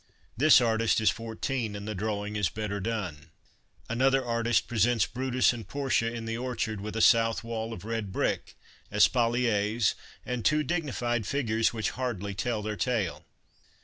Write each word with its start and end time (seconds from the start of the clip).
This 0.35 0.59
artist 0.59 0.99
is 0.99 1.11
fourteen, 1.11 1.75
and 1.75 1.87
the 1.87 1.93
drawing 1.93 2.35
is 2.35 2.49
better 2.49 2.79
done. 2.79 3.29
Another 3.87 4.25
artist 4.25 4.67
presents 4.67 5.05
Brutus 5.05 5.53
and 5.53 5.67
Portia 5.67 6.11
in 6.11 6.25
the 6.25 6.39
orchard 6.39 6.81
with 6.81 6.95
a' 6.95 7.01
south 7.19 7.43
wall' 7.43 7.71
of 7.71 7.85
red 7.85 8.11
brick, 8.11 8.55
espaliers, 8.91 9.93
and 10.25 10.43
two 10.43 10.63
dignified 10.63 11.27
figures 11.27 11.71
which 11.71 11.91
hardly 11.91 12.33
tell 12.33 12.63
their 12.63 12.75
tale. 12.77 13.27